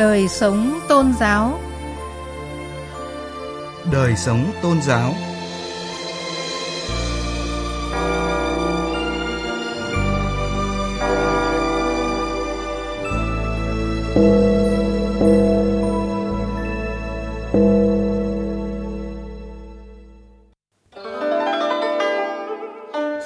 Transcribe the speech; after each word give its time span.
Đời 0.00 0.28
sống 0.28 0.80
tôn 0.88 1.12
giáo 1.20 1.60
Đời 3.92 4.16
sống 4.16 4.52
tôn 4.62 4.82
giáo 4.82 5.14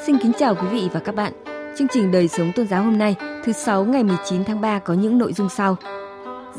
Xin 0.07 0.19
kính 0.23 0.33
chào 0.39 0.55
quý 0.55 0.69
vị 0.73 0.89
và 0.93 1.01
các 1.01 1.15
bạn. 1.15 1.33
Chương 1.79 1.89
trình 1.93 2.13
Đời 2.13 2.29
sống 2.29 2.53
tôn 2.57 2.67
giáo 2.69 2.83
hôm 2.83 2.99
nay, 2.99 3.15
thứ 3.45 3.53
sáu 3.53 3.85
ngày 3.85 4.05
19 4.05 4.45
tháng 4.45 4.61
3 4.61 4.79
có 4.79 4.95
những 4.95 5.19
nội 5.19 5.33
dung 5.33 5.49
sau. 5.49 5.77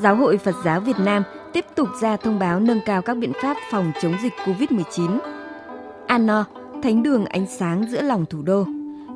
Giáo 0.01 0.15
hội 0.15 0.37
Phật 0.37 0.55
giáo 0.63 0.79
Việt 0.79 0.99
Nam 0.99 1.23
tiếp 1.53 1.65
tục 1.75 1.87
ra 2.01 2.17
thông 2.17 2.39
báo 2.39 2.59
nâng 2.59 2.79
cao 2.85 3.01
các 3.01 3.17
biện 3.17 3.31
pháp 3.41 3.57
phòng 3.71 3.91
chống 4.01 4.13
dịch 4.23 4.33
COVID-19. 4.45 5.19
Anno, 6.07 6.45
thánh 6.83 7.03
đường 7.03 7.25
ánh 7.25 7.45
sáng 7.47 7.85
giữa 7.89 8.01
lòng 8.01 8.25
thủ 8.25 8.41
đô. 8.41 8.65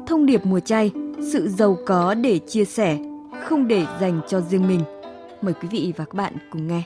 Thông 0.08 0.26
điệp 0.26 0.46
mùa 0.46 0.60
chay, 0.60 0.92
sự 1.34 1.50
giàu 1.50 1.78
có 1.86 2.14
để 2.14 2.40
chia 2.40 2.66
sẻ, 2.66 2.98
không 3.44 3.68
để 3.68 3.86
dành 4.02 4.22
cho 4.28 4.42
riêng 4.42 4.68
mình. 4.68 4.82
Mời 5.42 5.54
quý 5.54 5.68
vị 5.72 5.94
và 5.98 6.06
các 6.06 6.14
bạn 6.14 6.34
cùng 6.52 6.68
nghe. 6.68 6.84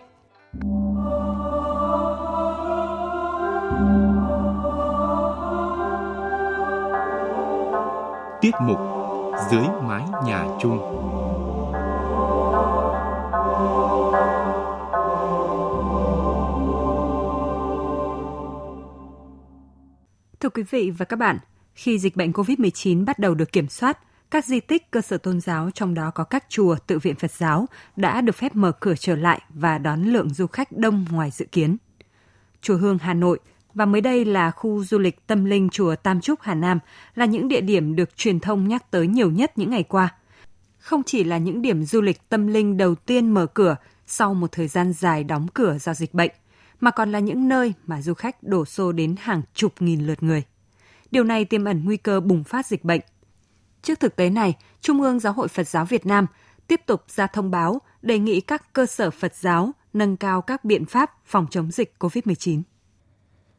Tiết 8.42 8.52
mục 8.62 8.78
Dưới 9.52 9.66
mái 9.88 10.04
nhà 10.26 10.46
chung 10.62 10.80
Thưa 20.44 20.50
quý 20.50 20.64
vị 20.70 20.92
và 20.98 21.06
các 21.06 21.16
bạn, 21.16 21.38
khi 21.76 22.00
dịch 22.00 22.16
bệnh 22.16 22.32
COVID-19 22.32 23.06
bắt 23.06 23.20
đầu 23.20 23.36
được 23.36 23.52
kiểm 23.52 23.68
soát, 23.68 23.98
các 24.32 24.46
di 24.46 24.60
tích 24.60 24.92
cơ 24.92 25.02
sở 25.02 25.18
tôn 25.18 25.42
giáo 25.42 25.70
trong 25.74 25.94
đó 25.94 26.12
có 26.16 26.24
các 26.24 26.46
chùa 26.50 26.76
tự 26.88 27.00
viện 27.00 27.16
Phật 27.16 27.32
giáo 27.32 27.66
đã 27.96 28.22
được 28.22 28.36
phép 28.36 28.56
mở 28.56 28.72
cửa 28.72 28.94
trở 29.00 29.16
lại 29.16 29.42
và 29.50 29.78
đón 29.78 30.04
lượng 30.04 30.34
du 30.34 30.48
khách 30.48 30.72
đông 30.72 31.06
ngoài 31.12 31.32
dự 31.32 31.46
kiến. 31.52 31.78
Chùa 32.62 32.78
Hương 32.78 32.98
Hà 32.98 33.14
Nội 33.14 33.40
và 33.74 33.86
mới 33.86 34.02
đây 34.02 34.26
là 34.26 34.52
khu 34.52 34.84
du 34.84 35.00
lịch 35.00 35.28
tâm 35.28 35.46
linh 35.46 35.70
chùa 35.70 35.96
Tam 35.96 36.22
Trúc 36.22 36.42
Hà 36.42 36.56
Nam 36.56 36.80
là 37.16 37.26
những 37.26 37.48
địa 37.48 37.62
điểm 37.62 37.96
được 37.96 38.18
truyền 38.18 38.40
thông 38.40 38.68
nhắc 38.68 38.92
tới 38.92 39.08
nhiều 39.08 39.32
nhất 39.32 39.58
những 39.58 39.70
ngày 39.70 39.84
qua. 39.84 40.16
Không 40.80 41.04
chỉ 41.04 41.24
là 41.24 41.38
những 41.38 41.62
điểm 41.62 41.84
du 41.84 42.02
lịch 42.02 42.30
tâm 42.30 42.48
linh 42.48 42.78
đầu 42.78 42.96
tiên 42.96 43.30
mở 43.30 43.46
cửa 43.46 43.76
sau 44.08 44.34
một 44.34 44.52
thời 44.52 44.68
gian 44.68 44.94
dài 44.94 45.24
đóng 45.24 45.48
cửa 45.54 45.78
do 45.78 45.94
dịch 45.94 46.14
bệnh, 46.14 46.32
mà 46.84 46.92
còn 46.92 47.12
là 47.12 47.20
những 47.20 47.48
nơi 47.48 47.74
mà 47.88 48.02
du 48.02 48.14
khách 48.14 48.44
đổ 48.44 48.66
xô 48.66 48.92
đến 48.92 49.16
hàng 49.20 49.42
chục 49.54 49.74
nghìn 49.80 50.08
lượt 50.08 50.24
người. 50.24 50.44
Điều 51.12 51.24
này 51.24 51.46
tiềm 51.46 51.66
ẩn 51.66 51.86
nguy 51.86 51.98
cơ 51.98 52.20
bùng 52.20 52.44
phát 52.44 52.66
dịch 52.66 52.84
bệnh. 52.84 53.02
Trước 53.82 54.00
thực 54.00 54.16
tế 54.16 54.30
này, 54.30 54.56
Trung 54.82 55.02
ương 55.02 55.20
Giáo 55.20 55.34
hội 55.34 55.48
Phật 55.48 55.68
giáo 55.68 55.86
Việt 55.86 56.06
Nam 56.06 56.28
tiếp 56.68 56.82
tục 56.86 57.04
ra 57.08 57.28
thông 57.28 57.52
báo 57.52 57.82
đề 58.02 58.20
nghị 58.20 58.42
các 58.42 58.74
cơ 58.74 58.86
sở 58.86 59.12
Phật 59.12 59.36
giáo 59.36 59.72
nâng 59.94 60.18
cao 60.18 60.42
các 60.42 60.66
biện 60.66 60.86
pháp 60.86 61.12
phòng 61.26 61.48
chống 61.52 61.72
dịch 61.72 61.94
COVID-19. 62.00 62.62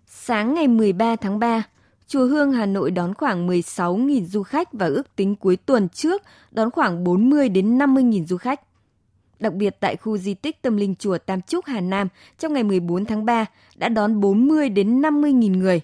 Sáng 0.06 0.54
ngày 0.54 0.68
13 0.68 1.16
tháng 1.16 1.38
3, 1.38 1.62
Chùa 2.06 2.26
Hương 2.26 2.52
Hà 2.52 2.66
Nội 2.66 2.90
đón 2.90 3.14
khoảng 3.14 3.48
16.000 3.48 4.24
du 4.24 4.42
khách 4.42 4.72
và 4.72 4.86
ước 4.86 5.16
tính 5.16 5.36
cuối 5.36 5.56
tuần 5.56 5.88
trước 5.88 6.22
đón 6.50 6.70
khoảng 6.70 7.04
40 7.04 7.48
đến 7.48 7.78
50.000 7.78 8.26
du 8.26 8.36
khách. 8.36 8.60
Đặc 9.44 9.54
biệt 9.54 9.76
tại 9.80 9.96
khu 9.96 10.18
di 10.18 10.34
tích 10.34 10.62
tâm 10.62 10.76
linh 10.76 10.94
chùa 10.98 11.18
Tam 11.18 11.40
Trúc 11.42 11.64
Hà 11.64 11.80
Nam 11.80 12.08
trong 12.38 12.52
ngày 12.52 12.62
14 12.62 13.04
tháng 13.04 13.24
3 13.24 13.46
đã 13.76 13.88
đón 13.88 14.20
40 14.20 14.68
đến 14.68 15.00
50 15.00 15.32
nghìn 15.32 15.52
người. 15.52 15.80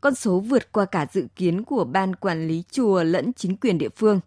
Con 0.00 0.14
số 0.14 0.40
vượt 0.40 0.72
qua 0.72 0.84
cả 0.84 1.06
dự 1.12 1.26
kiến 1.36 1.64
của 1.64 1.84
ban 1.84 2.16
quản 2.16 2.48
lý 2.48 2.62
chùa 2.70 3.02
lẫn 3.02 3.32
chính 3.32 3.56
quyền 3.56 3.78
địa 3.78 3.88
phương. 3.88 4.20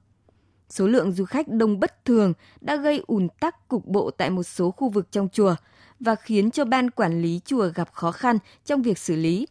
Số 0.69 0.87
lượng 0.87 1.11
du 1.11 1.25
khách 1.25 1.47
đông 1.47 1.79
bất 1.79 2.05
thường 2.05 2.33
đã 2.61 2.75
gây 2.75 3.03
ùn 3.07 3.27
tắc 3.39 3.67
cục 3.67 3.85
bộ 3.85 4.11
tại 4.11 4.29
một 4.29 4.43
số 4.43 4.71
khu 4.71 4.89
vực 4.89 5.11
trong 5.11 5.29
chùa 5.29 5.55
và 5.99 6.15
khiến 6.15 6.51
cho 6.51 6.65
ban 6.65 6.89
quản 6.89 7.21
lý 7.21 7.39
chùa 7.45 7.69
gặp 7.75 7.93
khó 7.93 8.11
khăn 8.11 8.37
trong 8.65 8.81
việc 8.81 8.97
xử 8.97 9.15
lý. 9.15 9.47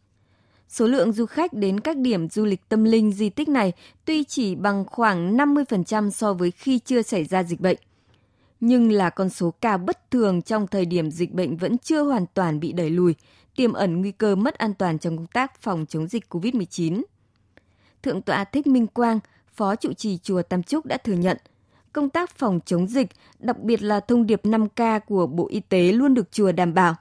Số 0.69 0.87
lượng 0.87 1.13
du 1.13 1.27
khách 1.27 1.53
đến 1.53 1.81
các 1.81 1.97
điểm 1.97 2.29
du 2.29 2.45
lịch 2.45 2.69
tâm 2.69 2.85
linh 2.85 3.13
di 3.13 3.31
tích 3.31 3.49
này 3.49 3.73
tuy 4.05 4.25
chỉ 4.25 4.55
bằng 4.55 4.85
khoảng 4.85 5.37
50% 5.37 6.11
so 6.11 6.33
với 6.33 6.51
khi 6.51 6.79
chưa 6.79 7.03
xảy 7.03 7.25
ra 7.25 7.43
dịch 7.43 7.61
bệnh, 7.61 7.77
nhưng 8.61 8.93
là 8.93 9.11
con 9.11 9.31
số 9.31 9.51
cao 9.51 9.79
bất 9.79 10.11
thường 10.11 10.43
trong 10.43 10.67
thời 10.67 10.85
điểm 10.85 11.11
dịch 11.11 11.35
bệnh 11.35 11.57
vẫn 11.57 11.79
chưa 11.79 12.03
hoàn 12.03 12.27
toàn 12.35 12.61
bị 12.61 12.73
đẩy 12.73 12.91
lùi, 12.91 13.15
tiềm 13.57 13.73
ẩn 13.73 14.01
nguy 14.01 14.13
cơ 14.13 14.37
mất 14.37 14.59
an 14.59 14.75
toàn 14.75 14.99
trong 14.99 15.17
công 15.17 15.27
tác 15.27 15.61
phòng 15.61 15.87
chống 15.89 16.07
dịch 16.07 16.25
COVID-19. 16.29 17.03
Thượng 18.03 18.23
tọa 18.23 18.45
Thích 18.45 18.67
Minh 18.67 18.87
Quang, 18.87 19.21
Phó 19.55 19.77
trụ 19.77 19.93
trì 19.93 20.19
chùa 20.19 20.43
Tam 20.43 20.63
Trúc 20.63 20.87
đã 20.87 20.97
thừa 20.97 21.13
nhận, 21.13 21.37
công 21.93 22.11
tác 22.11 22.31
phòng 22.31 22.61
chống 22.67 22.87
dịch, 22.87 23.09
đặc 23.39 23.59
biệt 23.59 23.83
là 23.83 24.01
thông 24.01 24.27
điệp 24.27 24.45
5K 24.45 25.01
của 25.01 25.27
Bộ 25.27 25.49
Y 25.49 25.61
tế 25.61 25.93
luôn 25.93 26.15
được 26.15 26.33
chùa 26.33 26.53
đảm 26.53 26.75
bảo. 26.75 26.95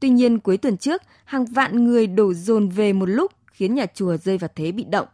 Tuy 0.00 0.08
nhiên, 0.08 0.38
cuối 0.38 0.56
tuần 0.56 0.76
trước, 0.76 1.02
hàng 1.24 1.44
vạn 1.44 1.84
người 1.84 2.06
đổ 2.06 2.34
dồn 2.34 2.68
về 2.68 2.92
một 2.92 3.06
lúc 3.06 3.32
khiến 3.52 3.74
nhà 3.74 3.86
chùa 3.94 4.16
rơi 4.16 4.38
vào 4.38 4.50
thế 4.54 4.72
bị 4.72 4.84
động. 4.84 5.08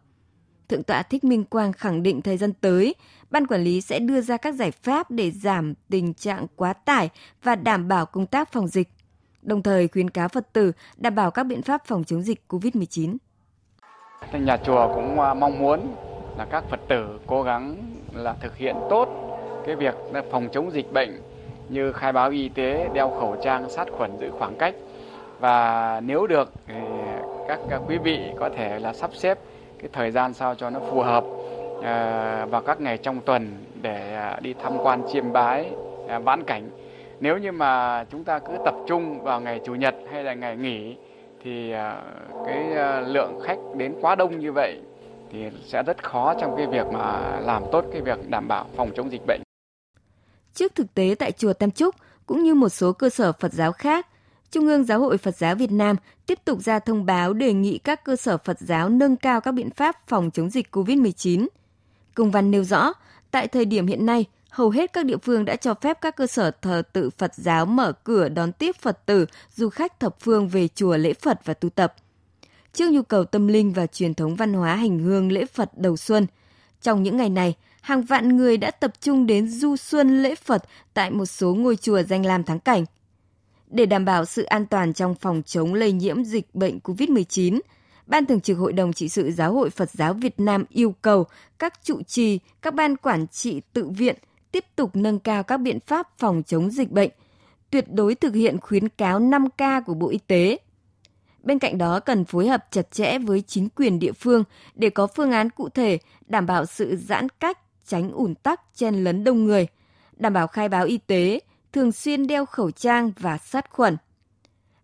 Thượng 0.69 0.83
tọa 0.83 1.03
Thích 1.03 1.25
Minh 1.25 1.45
Quang 1.45 1.73
khẳng 1.73 2.03
định 2.03 2.23
thời 2.23 2.37
gian 2.37 2.53
tới, 2.53 2.95
ban 3.31 3.47
quản 3.47 3.65
lý 3.65 3.81
sẽ 3.81 3.99
đưa 3.99 4.21
ra 4.21 4.37
các 4.37 4.55
giải 4.55 4.71
pháp 4.71 5.11
để 5.11 5.31
giảm 5.31 5.75
tình 5.91 6.15
trạng 6.15 6.47
quá 6.57 6.73
tải 6.73 7.11
và 7.43 7.55
đảm 7.55 7.89
bảo 7.89 8.07
công 8.07 8.27
tác 8.27 8.53
phòng 8.53 8.69
dịch, 8.69 8.89
đồng 9.43 9.63
thời 9.63 9.89
khuyến 9.89 10.11
cáo 10.11 10.29
Phật 10.29 10.53
tử 10.53 10.73
đảm 10.97 11.15
bảo 11.15 11.31
các 11.31 11.45
biện 11.45 11.63
pháp 11.63 11.87
phòng 11.87 12.05
chống 12.05 12.23
dịch 12.23 12.41
COVID-19. 12.49 13.17
Nhà 14.33 14.57
chùa 14.57 14.95
cũng 14.95 15.21
à, 15.21 15.35
mong 15.35 15.59
muốn 15.59 15.97
là 16.39 16.45
các 16.51 16.65
Phật 16.71 16.81
tử 16.89 17.19
cố 17.27 17.43
gắng 17.43 17.77
là 18.13 18.35
thực 18.41 18.57
hiện 18.57 18.77
tốt 18.91 19.09
cái 19.67 19.77
việc 19.77 19.95
phòng 20.31 20.49
chống 20.53 20.73
dịch 20.73 20.93
bệnh 20.93 21.21
như 21.69 21.93
khai 21.93 22.13
báo 22.13 22.31
y 22.31 22.49
tế, 22.49 22.89
đeo 22.95 23.11
khẩu 23.11 23.37
trang, 23.45 23.71
sát 23.71 23.87
khuẩn, 23.93 24.19
giữ 24.21 24.31
khoảng 24.31 24.57
cách 24.59 24.75
và 25.41 26.01
nếu 26.01 26.27
được 26.27 26.53
thì 26.67 26.75
các 27.49 27.61
à, 27.71 27.79
quý 27.89 27.99
vị 27.99 28.21
có 28.39 28.51
thể 28.57 28.79
là 28.79 28.93
sắp 28.93 29.11
xếp 29.15 29.39
cái 29.79 29.91
thời 29.93 30.11
gian 30.11 30.35
sao 30.35 30.55
cho 30.55 30.71
nó 30.71 30.81
phù 30.91 31.01
hợp 31.01 31.25
à, 31.83 32.47
vào 32.51 32.63
các 32.63 32.81
ngày 32.81 32.99
trong 32.99 33.21
tuần 33.21 33.65
để 33.83 34.15
à, 34.15 34.39
đi 34.43 34.55
tham 34.63 34.73
quan 34.79 35.03
chiêm 35.13 35.33
bái 35.33 35.71
à, 36.09 36.19
vãn 36.19 36.45
cảnh. 36.45 36.71
Nếu 37.21 37.39
như 37.39 37.53
mà 37.53 38.05
chúng 38.11 38.25
ta 38.25 38.39
cứ 38.39 38.53
tập 38.65 38.75
trung 38.87 39.23
vào 39.23 39.41
ngày 39.41 39.61
chủ 39.65 39.75
nhật 39.75 39.95
hay 40.13 40.25
là 40.25 40.35
ngày 40.35 40.57
nghỉ 40.57 40.97
thì 41.45 41.73
cái 42.47 42.65
lượng 43.05 43.41
khách 43.45 43.59
đến 43.77 43.95
quá 44.01 44.15
đông 44.15 44.39
như 44.39 44.53
vậy 44.53 44.81
thì 45.33 45.51
sẽ 45.65 45.83
rất 45.83 46.05
khó 46.05 46.35
trong 46.41 46.57
cái 46.57 46.67
việc 46.67 46.87
mà 46.93 47.41
làm 47.41 47.63
tốt 47.73 47.85
cái 47.93 48.01
việc 48.01 48.31
đảm 48.31 48.49
bảo 48.49 48.67
phòng 48.77 48.91
chống 48.97 49.13
dịch 49.13 49.23
bệnh. 49.27 49.41
Trước 50.55 50.75
thực 50.75 50.95
tế 50.95 51.15
tại 51.19 51.33
chùa 51.33 51.53
Tam 51.53 51.71
Trúc 51.71 51.95
cũng 52.27 52.43
như 52.43 52.55
một 52.55 52.69
số 52.69 52.93
cơ 52.93 53.11
sở 53.11 53.33
Phật 53.33 53.53
giáo 53.53 53.73
khác, 53.73 54.07
Trung 54.57 54.67
ương 54.67 54.85
Giáo 54.85 55.01
hội 55.01 55.19
Phật 55.19 55.37
giáo 55.37 55.55
Việt 55.55 55.73
Nam 55.73 55.97
tiếp 56.27 56.39
tục 56.45 56.63
ra 56.65 56.79
thông 56.79 57.07
báo 57.07 57.33
đề 57.33 57.53
nghị 57.53 57.79
các 57.79 58.05
cơ 58.05 58.17
sở 58.17 58.39
Phật 58.39 58.57
giáo 58.61 58.89
nâng 58.89 59.17
cao 59.17 59.41
các 59.41 59.53
biện 59.53 59.71
pháp 59.71 60.09
phòng 60.09 60.31
chống 60.31 60.51
dịch 60.51 60.77
COVID-19. 60.77 61.47
Công 62.15 62.31
văn 62.31 62.51
nêu 62.51 62.65
rõ, 62.65 62.93
tại 63.31 63.49
thời 63.49 63.65
điểm 63.65 63.87
hiện 63.87 64.07
nay, 64.07 64.25
hầu 64.51 64.71
hết 64.71 64.93
các 64.93 65.05
địa 65.05 65.17
phương 65.17 65.45
đã 65.45 65.57
cho 65.57 65.75
phép 65.75 65.99
các 66.01 66.17
cơ 66.17 66.27
sở 66.27 66.51
thờ 66.51 66.83
tự 66.93 67.11
Phật 67.11 67.35
giáo 67.35 67.67
mở 67.67 67.93
cửa 67.93 68.29
đón 68.29 68.53
tiếp 68.53 68.77
Phật 68.81 69.07
tử, 69.07 69.27
du 69.55 69.69
khách 69.69 70.01
thập 70.01 70.21
phương 70.21 70.49
về 70.49 70.69
chùa 70.69 70.97
lễ 70.97 71.13
Phật 71.13 71.41
và 71.45 71.55
tu 71.55 71.69
tập. 71.71 71.95
Trước 72.73 72.91
nhu 72.91 73.03
cầu 73.03 73.25
tâm 73.25 73.47
linh 73.47 73.73
và 73.73 73.87
truyền 73.87 74.15
thống 74.15 74.37
văn 74.37 74.53
hóa 74.53 74.75
hành 74.75 74.99
hương 74.99 75.33
lễ 75.33 75.45
Phật 75.47 75.79
đầu 75.79 75.97
xuân, 75.97 76.27
trong 76.83 77.03
những 77.03 77.17
ngày 77.17 77.29
này, 77.29 77.55
hàng 77.81 78.03
vạn 78.03 78.37
người 78.37 78.57
đã 78.57 78.71
tập 78.71 78.93
trung 79.01 79.27
đến 79.27 79.49
du 79.49 79.77
xuân 79.77 80.23
lễ 80.23 80.35
Phật 80.35 80.65
tại 80.95 81.11
một 81.11 81.27
số 81.27 81.55
ngôi 81.55 81.77
chùa 81.77 82.03
danh 82.03 82.27
lam 82.27 82.45
thắng 82.45 82.61
cảnh. 82.61 82.85
Để 83.69 83.87
đảm 83.87 84.05
bảo 84.05 84.25
sự 84.25 84.43
an 84.43 84.67
toàn 84.67 84.93
trong 84.93 85.15
phòng 85.15 85.43
chống 85.47 85.75
lây 85.75 85.93
nhiễm 85.93 86.25
dịch 86.25 86.55
bệnh 86.55 86.79
COVID-19, 86.79 87.61
Ban 88.07 88.27
Thường 88.27 88.41
trực 88.41 88.59
Hội 88.59 88.73
đồng 88.73 88.93
Trị 88.93 89.09
sự 89.09 89.31
Giáo 89.31 89.53
hội 89.53 89.71
Phật 89.71 89.91
giáo 89.91 90.15
Việt 90.15 90.41
Nam 90.41 90.65
yêu 90.69 90.95
cầu 91.03 91.25
các 91.59 91.85
trụ 91.85 92.03
trì, 92.03 92.41
các 92.63 92.75
ban 92.75 92.97
quản 92.97 93.27
trị 93.27 93.63
tự 93.73 93.89
viện 93.89 94.17
tiếp 94.53 94.65
tục 94.77 94.91
nâng 94.97 95.19
cao 95.19 95.43
các 95.43 95.57
biện 95.57 95.79
pháp 95.87 96.19
phòng 96.19 96.43
chống 96.47 96.71
dịch 96.71 96.91
bệnh, 96.91 97.11
tuyệt 97.71 97.85
đối 97.93 98.15
thực 98.15 98.35
hiện 98.35 98.61
khuyến 98.61 98.89
cáo 98.89 99.21
5K 99.21 99.83
của 99.83 99.95
Bộ 99.95 100.09
Y 100.09 100.19
tế. 100.19 100.59
Bên 101.43 101.59
cạnh 101.59 101.79
đó 101.79 102.01
cần 102.01 102.25
phối 102.25 102.49
hợp 102.49 102.65
chặt 102.71 102.91
chẽ 102.91 103.19
với 103.19 103.43
chính 103.47 103.69
quyền 103.69 103.99
địa 103.99 104.13
phương 104.13 104.45
để 104.75 104.91
có 104.91 105.07
phương 105.07 105.33
án 105.33 105.51
cụ 105.51 105.69
thể 105.69 105.99
đảm 106.27 106.47
bảo 106.47 106.67
sự 106.67 106.97
giãn 106.97 107.29
cách, 107.41 107.59
tránh 107.87 108.11
ủn 108.11 108.35
tắc, 108.35 108.61
chen 108.75 109.05
lấn 109.05 109.25
đông 109.25 109.45
người, 109.45 109.67
đảm 110.17 110.33
bảo 110.33 110.47
khai 110.47 110.69
báo 110.69 110.85
y 110.85 110.99
tế, 110.99 111.41
thường 111.77 111.93
xuyên 111.93 112.27
đeo 112.27 112.47
khẩu 112.47 112.71
trang 112.71 113.13
và 113.19 113.39
sát 113.39 113.71
khuẩn. 113.71 113.97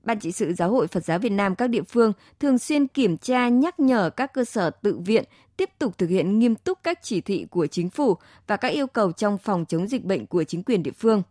Ban 0.05 0.21
trị 0.21 0.33
sự 0.33 0.55
Giáo 0.55 0.71
hội 0.71 0.87
Phật 0.87 1.05
giáo 1.05 1.19
Việt 1.19 1.33
Nam 1.33 1.55
các 1.55 1.67
địa 1.67 1.83
phương 1.83 2.13
thường 2.41 2.59
xuyên 2.59 2.87
kiểm 2.87 3.17
tra 3.17 3.49
nhắc 3.49 3.81
nhở 3.81 4.11
các 4.11 4.33
cơ 4.33 4.45
sở 4.45 4.71
tự 4.71 4.99
viện 4.99 5.25
tiếp 5.57 5.71
tục 5.79 5.99
thực 5.99 6.11
hiện 6.11 6.39
nghiêm 6.39 6.55
túc 6.55 6.79
các 6.83 6.99
chỉ 7.03 7.21
thị 7.21 7.47
của 7.51 7.67
chính 7.67 7.91
phủ 7.91 8.17
và 8.47 8.57
các 8.57 8.69
yêu 8.69 8.87
cầu 8.87 9.13
trong 9.13 9.39
phòng 9.39 9.65
chống 9.69 9.89
dịch 9.89 10.05
bệnh 10.05 10.27
của 10.27 10.45
chính 10.45 10.63
quyền 10.63 10.83
địa 10.83 10.91
phương. 10.91 11.23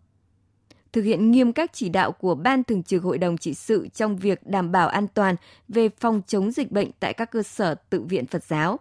thực 0.94 1.02
hiện 1.02 1.31
nghiêm 1.31 1.54
các 1.54 1.74
chỉ 1.74 1.90
đạo 1.90 2.12
của 2.12 2.36
Ban 2.36 2.64
Thường 2.64 2.84
trực 2.84 3.04
Hội 3.04 3.18
đồng 3.18 3.38
trị 3.38 3.54
sự 3.54 3.88
trong 3.94 4.18
việc 4.18 4.48
đảm 4.48 4.72
bảo 4.72 4.88
an 4.88 5.07
toàn 5.07 5.36
về 5.68 5.90
phòng 6.00 6.22
chống 6.28 6.52
dịch 6.52 6.72
bệnh 6.72 6.92
tại 7.00 7.14
các 7.14 7.31
cơ 7.31 7.44
sở 7.44 7.75
tự 7.75 8.02
viện 8.02 8.25
Phật 8.25 8.44
giáo. 8.44 8.80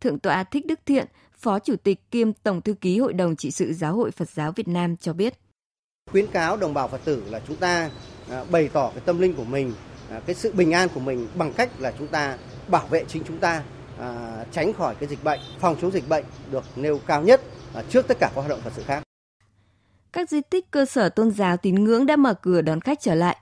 Thượng 0.00 0.18
tọa 0.18 0.44
Thích 0.44 0.66
Đức 0.66 0.80
Thiện, 0.86 1.06
Phó 1.32 1.58
Chủ 1.58 1.76
tịch 1.76 2.10
kiêm 2.10 2.32
Tổng 2.32 2.60
Thư 2.60 2.74
ký 2.74 2.98
Hội 2.98 3.12
đồng 3.12 3.36
trị 3.36 3.50
sự 3.50 3.72
Giáo 3.72 3.96
hội 3.96 4.10
Phật 4.10 4.30
giáo 4.30 4.52
Việt 4.52 4.68
Nam 4.68 4.96
cho 4.96 5.12
biết. 5.12 5.41
Khuyến 6.10 6.26
cáo 6.26 6.56
đồng 6.56 6.74
bào 6.74 6.88
Phật 6.88 7.00
tử 7.04 7.22
là 7.30 7.40
chúng 7.48 7.56
ta 7.56 7.90
à, 8.30 8.44
bày 8.50 8.68
tỏ 8.72 8.90
cái 8.94 9.02
tâm 9.04 9.20
linh 9.20 9.34
của 9.34 9.44
mình, 9.44 9.72
à, 10.10 10.20
cái 10.26 10.34
sự 10.34 10.52
bình 10.52 10.72
an 10.72 10.88
của 10.94 11.00
mình 11.00 11.28
bằng 11.34 11.52
cách 11.52 11.70
là 11.78 11.92
chúng 11.98 12.06
ta 12.06 12.36
bảo 12.68 12.86
vệ 12.86 13.04
chính 13.08 13.22
chúng 13.24 13.38
ta, 13.38 13.62
à, 13.98 14.44
tránh 14.52 14.72
khỏi 14.72 14.94
cái 14.94 15.08
dịch 15.08 15.24
bệnh, 15.24 15.40
phòng 15.60 15.76
chống 15.80 15.90
dịch 15.90 16.08
bệnh 16.08 16.24
được 16.50 16.64
nêu 16.76 17.00
cao 17.06 17.22
nhất 17.22 17.40
trước 17.90 18.08
tất 18.08 18.16
cả 18.20 18.26
các 18.26 18.34
hoạt 18.34 18.48
động 18.48 18.60
Phật 18.64 18.72
sự 18.76 18.82
khác. 18.86 19.02
Các 20.12 20.30
di 20.30 20.40
tích 20.50 20.70
cơ 20.70 20.84
sở 20.84 21.08
tôn 21.08 21.30
giáo 21.30 21.56
tín 21.56 21.84
ngưỡng 21.84 22.06
đã 22.06 22.16
mở 22.16 22.34
cửa 22.34 22.60
đón 22.60 22.80
khách 22.80 23.00
trở 23.00 23.14
lại. 23.14 23.36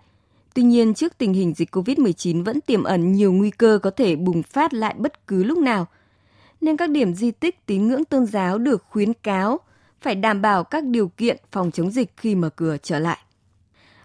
Tuy 0.54 0.62
nhiên, 0.62 0.94
trước 0.94 1.18
tình 1.18 1.32
hình 1.32 1.54
dịch 1.54 1.76
COVID-19 1.76 2.44
vẫn 2.44 2.60
tiềm 2.60 2.84
ẩn 2.84 3.12
nhiều 3.12 3.32
nguy 3.32 3.50
cơ 3.50 3.78
có 3.82 3.90
thể 3.90 4.16
bùng 4.16 4.42
phát 4.42 4.74
lại 4.74 4.94
bất 4.98 5.26
cứ 5.26 5.44
lúc 5.44 5.58
nào– 5.58 5.86
nên 6.60 6.76
các 6.76 6.90
điểm 6.90 7.14
di 7.14 7.30
tích 7.30 7.66
tín 7.66 7.88
ngưỡng 7.88 8.04
tôn 8.04 8.26
giáo 8.26 8.58
được 8.58 8.84
khuyến 8.88 9.12
cáo 9.12 9.60
phải 10.00 10.14
đảm 10.14 10.42
bảo 10.42 10.64
các 10.64 10.84
điều 10.84 11.08
kiện 11.08 11.36
phòng 11.52 11.70
chống 11.70 11.90
dịch 11.90 12.16
khi 12.16 12.34
mở 12.34 12.50
cửa 12.50 12.76
trở 12.82 12.98
lại. 12.98 13.18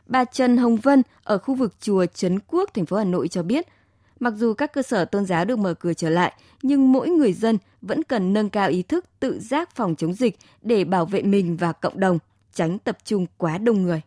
Bà 0.07 0.25
Trần 0.25 0.57
Hồng 0.57 0.75
Vân 0.75 1.03
ở 1.24 1.38
khu 1.38 1.56
vực 1.56 1.74
chùa 1.81 2.06
Trấn 2.06 2.39
Quốc, 2.47 2.69
thành 2.74 2.86
phố 2.86 2.97
Hà 2.97 3.03
Nội 3.03 3.27
cho 3.27 3.44
biết, 3.44 3.68
mặc 4.19 4.33
dù 4.38 4.53
các 4.53 4.74
cơ 4.74 4.81
sở 4.81 5.06
tôn 5.06 5.25
giáo 5.25 5.45
được 5.45 5.59
mở 5.59 5.74
cửa 5.74 5.94
trở 5.94 6.09
lại, 6.09 6.33
nhưng 6.62 6.92
mỗi 6.92 7.09
người 7.09 7.33
dân 7.33 7.57
vẫn 7.81 8.03
cần 8.03 8.33
nâng 8.33 8.50
cao 8.50 8.69
ý 8.69 8.81
thức 8.81 9.06
tự 9.19 9.39
giác 9.39 9.75
phòng 9.75 9.95
chống 9.95 10.13
dịch 10.13 10.38
để 10.62 10.83
bảo 10.83 11.06
vệ 11.06 11.21
mình 11.21 11.57
và 11.57 11.71
cộng 11.71 12.00
đồng, 12.00 12.19
tránh 12.53 12.80
tập 12.80 12.97
trung 13.03 13.25
quá 13.38 13.57
đông 13.57 13.83
người. 13.83 14.01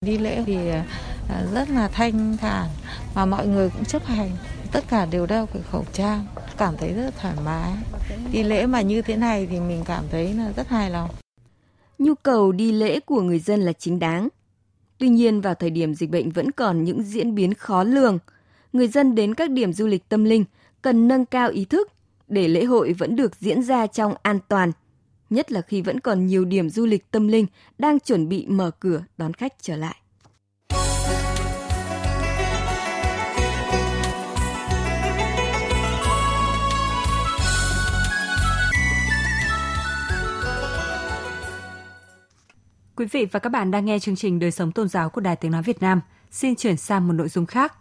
Đi 0.00 0.18
lễ 0.18 0.42
thì 0.46 0.68
à, 0.68 1.46
rất 1.54 1.70
là 1.70 1.88
thanh 1.88 2.36
thản 2.36 2.68
và 3.14 3.26
mọi 3.26 3.46
người 3.46 3.70
cũng 3.70 3.84
chấp 3.84 4.04
hành, 4.04 4.30
tất 4.72 4.84
cả 4.88 5.06
đều 5.06 5.26
đeo 5.26 5.46
cái 5.46 5.62
khẩu 5.70 5.84
trang 5.92 6.26
cảm 6.58 6.76
thấy 6.76 6.92
rất 6.92 7.14
thoải 7.16 7.34
mái. 7.44 7.72
Đi 8.32 8.42
lễ 8.42 8.66
mà 8.66 8.80
như 8.80 9.02
thế 9.02 9.16
này 9.16 9.46
thì 9.50 9.60
mình 9.60 9.82
cảm 9.86 10.04
thấy 10.10 10.34
là 10.34 10.52
rất 10.56 10.68
hài 10.68 10.90
lòng. 10.90 11.10
Nhu 11.98 12.14
cầu 12.14 12.52
đi 12.52 12.72
lễ 12.72 13.00
của 13.00 13.22
người 13.22 13.38
dân 13.38 13.60
là 13.60 13.72
chính 13.72 13.98
đáng. 13.98 14.28
Tuy 14.98 15.08
nhiên 15.08 15.40
vào 15.40 15.54
thời 15.54 15.70
điểm 15.70 15.94
dịch 15.94 16.10
bệnh 16.10 16.30
vẫn 16.30 16.50
còn 16.50 16.84
những 16.84 17.02
diễn 17.02 17.34
biến 17.34 17.54
khó 17.54 17.84
lường, 17.84 18.18
người 18.72 18.88
dân 18.88 19.14
đến 19.14 19.34
các 19.34 19.50
điểm 19.50 19.72
du 19.72 19.86
lịch 19.86 20.08
tâm 20.08 20.24
linh 20.24 20.44
cần 20.82 21.08
nâng 21.08 21.26
cao 21.26 21.50
ý 21.50 21.64
thức 21.64 21.92
để 22.28 22.48
lễ 22.48 22.64
hội 22.64 22.92
vẫn 22.92 23.16
được 23.16 23.36
diễn 23.36 23.62
ra 23.62 23.86
trong 23.86 24.14
an 24.22 24.38
toàn, 24.48 24.72
nhất 25.30 25.52
là 25.52 25.60
khi 25.60 25.82
vẫn 25.82 26.00
còn 26.00 26.26
nhiều 26.26 26.44
điểm 26.44 26.70
du 26.70 26.86
lịch 26.86 27.10
tâm 27.10 27.28
linh 27.28 27.46
đang 27.78 28.00
chuẩn 28.00 28.28
bị 28.28 28.46
mở 28.48 28.70
cửa 28.70 29.04
đón 29.18 29.32
khách 29.32 29.52
trở 29.60 29.76
lại. 29.76 29.96
Quý 42.98 43.06
vị 43.06 43.26
và 43.32 43.40
các 43.40 43.50
bạn 43.50 43.70
đang 43.70 43.84
nghe 43.84 43.98
chương 43.98 44.16
trình 44.16 44.38
Đời 44.38 44.50
sống 44.50 44.72
tôn 44.72 44.88
giáo 44.88 45.10
của 45.10 45.20
Đài 45.20 45.36
Tiếng 45.36 45.52
Nói 45.52 45.62
Việt 45.62 45.82
Nam. 45.82 46.00
Xin 46.30 46.56
chuyển 46.56 46.76
sang 46.76 47.06
một 47.06 47.12
nội 47.12 47.28
dung 47.28 47.46
khác. 47.46 47.74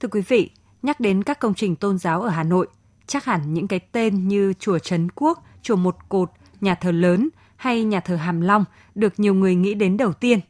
Thưa 0.00 0.08
quý 0.08 0.20
vị, 0.20 0.50
nhắc 0.82 1.00
đến 1.00 1.22
các 1.22 1.40
công 1.40 1.54
trình 1.54 1.76
tôn 1.76 1.98
giáo 1.98 2.22
ở 2.22 2.28
Hà 2.28 2.42
Nội, 2.42 2.66
chắc 3.06 3.24
hẳn 3.24 3.54
những 3.54 3.68
cái 3.68 3.80
tên 3.80 4.28
như 4.28 4.52
Chùa 4.58 4.78
Trấn 4.78 5.08
Quốc, 5.14 5.44
Chùa 5.62 5.76
Một 5.76 5.96
Cột, 6.08 6.30
Nhà 6.60 6.74
thờ 6.74 6.92
lớn 6.92 7.28
hay 7.56 7.84
Nhà 7.84 8.00
thờ 8.00 8.16
Hàm 8.16 8.40
Long 8.40 8.64
được 8.94 9.20
nhiều 9.20 9.34
người 9.34 9.54
nghĩ 9.54 9.74
đến 9.74 9.96
đầu 9.96 10.12
tiên. 10.12 10.40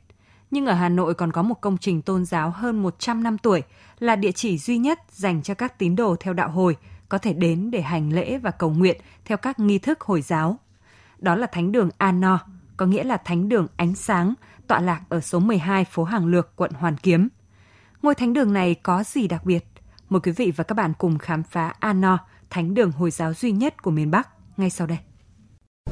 Nhưng 0.50 0.66
ở 0.66 0.74
Hà 0.74 0.88
Nội 0.88 1.14
còn 1.14 1.32
có 1.32 1.42
một 1.42 1.60
công 1.60 1.78
trình 1.78 2.02
tôn 2.02 2.24
giáo 2.24 2.50
hơn 2.50 2.82
100 2.82 3.22
năm 3.22 3.38
tuổi 3.38 3.62
là 3.98 4.16
địa 4.16 4.32
chỉ 4.32 4.58
duy 4.58 4.78
nhất 4.78 5.00
dành 5.10 5.42
cho 5.42 5.54
các 5.54 5.78
tín 5.78 5.96
đồ 5.96 6.16
theo 6.20 6.34
đạo 6.34 6.50
hồi 6.50 6.76
có 7.08 7.18
thể 7.18 7.32
đến 7.32 7.70
để 7.70 7.82
hành 7.82 8.12
lễ 8.12 8.38
và 8.38 8.50
cầu 8.50 8.70
nguyện 8.70 9.00
theo 9.24 9.36
các 9.36 9.58
nghi 9.58 9.78
thức 9.78 10.00
Hồi 10.00 10.22
giáo. 10.22 10.58
Đó 11.18 11.36
là 11.36 11.46
Thánh 11.46 11.72
đường 11.72 11.90
An 11.98 12.20
No, 12.20 12.40
có 12.76 12.86
nghĩa 12.86 13.04
là 13.04 13.16
Thánh 13.16 13.48
đường 13.48 13.66
Ánh 13.76 13.94
Sáng, 13.94 14.34
tọa 14.66 14.80
lạc 14.80 15.00
ở 15.08 15.20
số 15.20 15.38
12 15.38 15.84
phố 15.84 16.04
Hàng 16.04 16.26
Lược, 16.26 16.56
quận 16.56 16.70
Hoàn 16.72 16.96
Kiếm. 16.96 17.28
Ngôi 18.02 18.14
thánh 18.14 18.32
đường 18.32 18.52
này 18.52 18.74
có 18.74 19.02
gì 19.02 19.28
đặc 19.28 19.44
biệt? 19.44 19.64
Mời 20.08 20.20
quý 20.20 20.32
vị 20.32 20.52
và 20.56 20.64
các 20.64 20.74
bạn 20.74 20.92
cùng 20.98 21.18
khám 21.18 21.42
phá 21.42 21.72
Ano, 21.80 22.18
thánh 22.50 22.74
đường 22.74 22.92
Hồi 22.92 23.10
giáo 23.10 23.34
duy 23.34 23.52
nhất 23.52 23.82
của 23.82 23.90
miền 23.90 24.10
Bắc, 24.10 24.28
ngay 24.56 24.70
sau 24.70 24.86
đây. 24.86 24.98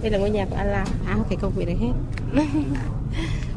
Đây 0.03 0.11
là 0.11 0.19
ngôi 0.19 0.31
nhà 0.31 0.47
của 0.51 0.57
Allah, 0.57 0.89
ai 1.07 1.17
có 1.19 1.25
thể 1.31 1.37
cầu 1.41 1.53
nguyện 1.55 1.67
được 1.67 1.75
hết. 1.81 1.93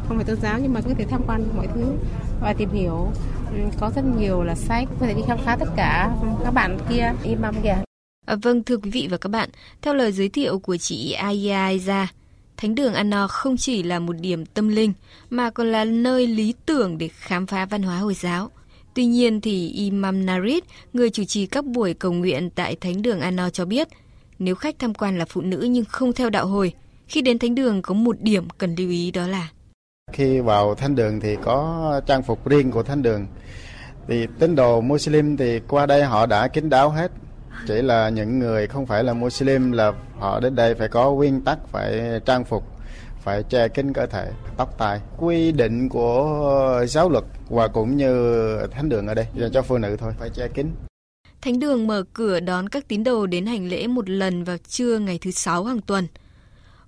không 0.08 0.18
phải 0.18 0.26
tôn 0.26 0.42
giáo 0.42 0.60
nhưng 0.62 0.74
mà 0.74 0.82
có 0.82 0.90
thể 0.98 1.06
tham 1.10 1.22
quan 1.28 1.44
mọi 1.56 1.68
thứ 1.76 1.94
và 2.42 2.54
tìm 2.54 2.70
hiểu. 2.70 3.12
Ừ, 3.52 3.60
có 3.80 3.92
rất 3.96 4.06
nhiều 4.18 4.44
là 4.44 4.56
sách, 4.56 4.88
có 5.00 5.06
thể 5.06 5.14
đi 5.14 5.22
khám 5.28 5.38
phá 5.46 5.58
tất 5.60 5.70
cả. 5.76 6.12
Các 6.44 6.54
bạn 6.54 6.78
kia, 6.90 7.14
imam 7.24 7.56
kìa. 7.64 7.78
À, 8.26 8.36
vâng, 8.42 8.64
thưa 8.64 8.78
quý 8.78 8.90
vị 8.90 9.08
và 9.12 9.18
các 9.18 9.30
bạn, 9.30 9.50
theo 9.82 9.94
lời 9.94 10.12
giới 10.12 10.30
thiệu 10.30 10.60
của 10.60 10.78
chị 10.78 11.12
Aya 11.12 11.70
Aiza, 11.70 12.06
Thánh 12.58 12.76
đường 12.76 12.94
Anna 12.94 13.28
không 13.28 13.58
chỉ 13.58 13.84
là 13.84 14.00
một 14.00 14.16
điểm 14.20 14.46
tâm 14.46 14.68
linh 14.68 14.94
mà 15.30 15.50
còn 15.50 15.72
là 15.72 15.86
nơi 15.86 16.28
lý 16.28 16.54
tưởng 16.66 16.98
để 16.98 17.08
khám 17.08 17.48
phá 17.48 17.66
văn 17.66 17.84
hóa 17.84 17.98
Hồi 17.98 18.14
giáo. 18.14 18.52
Tuy 18.94 19.06
nhiên 19.06 19.42
thì 19.42 19.70
Imam 19.70 20.26
Narid, 20.26 20.64
người 20.94 21.10
chủ 21.10 21.24
trì 21.24 21.46
các 21.46 21.66
buổi 21.66 21.94
cầu 21.94 22.14
nguyện 22.14 22.50
tại 22.50 22.76
Thánh 22.76 23.02
đường 23.02 23.20
Anna 23.20 23.50
cho 23.50 23.66
biết, 23.66 23.88
nếu 24.40 24.56
khách 24.56 24.80
tham 24.80 24.94
quan 24.94 25.18
là 25.18 25.26
phụ 25.30 25.42
nữ 25.42 25.68
nhưng 25.70 25.86
không 25.86 26.14
theo 26.14 26.30
đạo 26.30 26.48
hồi, 26.48 26.74
khi 27.08 27.22
đến 27.22 27.40
thánh 27.40 27.56
đường 27.56 27.82
có 27.82 27.94
một 27.94 28.16
điểm 28.22 28.48
cần 28.58 28.76
lưu 28.76 28.90
ý 28.90 29.12
đó 29.12 29.28
là 29.28 29.50
khi 30.12 30.40
vào 30.40 30.76
thánh 30.76 30.96
đường 30.96 31.20
thì 31.20 31.36
có 31.44 32.02
trang 32.08 32.24
phục 32.24 32.48
riêng 32.50 32.72
của 32.72 32.84
thánh 32.84 33.02
đường. 33.02 33.28
Thì 34.08 34.28
tín 34.40 34.56
đồ 34.56 34.82
Muslim 34.82 35.38
thì 35.38 35.60
qua 35.68 35.86
đây 35.86 36.04
họ 36.04 36.26
đã 36.26 36.48
kín 36.48 36.70
đáo 36.70 36.90
hết, 36.90 37.12
chỉ 37.68 37.82
là 37.82 38.10
những 38.10 38.40
người 38.40 38.68
không 38.68 38.86
phải 38.86 39.04
là 39.04 39.14
Muslim 39.14 39.72
là 39.72 39.94
họ 40.20 40.40
đến 40.40 40.56
đây 40.56 40.76
phải 40.76 40.88
có 40.88 41.12
nguyên 41.12 41.42
tắc 41.42 41.68
phải 41.68 42.20
trang 42.26 42.46
phục 42.46 42.64
phải 43.24 43.44
che 43.44 43.68
kín 43.68 43.94
cơ 43.94 44.06
thể 44.06 44.32
tóc 44.58 44.78
tai 44.78 45.00
quy 45.18 45.52
định 45.52 45.90
của 45.90 46.86
giáo 46.88 47.10
luật 47.10 47.24
và 47.50 47.68
cũng 47.68 47.98
như 47.98 48.58
thánh 48.72 48.90
đường 48.90 49.08
ở 49.08 49.14
đây 49.14 49.26
dành 49.36 49.52
cho 49.52 49.62
phụ 49.62 49.78
nữ 49.78 49.96
thôi 50.00 50.14
phải 50.20 50.30
che 50.30 50.48
kín 50.48 50.68
Thánh 51.42 51.60
đường 51.60 51.88
mở 51.88 52.04
cửa 52.14 52.40
đón 52.40 52.70
các 52.70 52.88
tín 52.88 53.04
đồ 53.04 53.26
đến 53.26 53.46
hành 53.46 53.70
lễ 53.70 53.88
một 53.88 54.10
lần 54.10 54.44
vào 54.44 54.58
trưa 54.68 55.00
ngày 55.00 55.20
thứ 55.22 55.32
sáu 55.32 55.64
hàng 55.64 55.82
tuần. 55.82 56.08